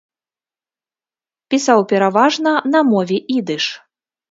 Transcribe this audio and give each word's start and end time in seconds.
Пісаў 1.55 1.79
пераважна 1.93 2.51
на 2.73 2.79
мове 2.91 3.23
ідыш. 3.39 3.71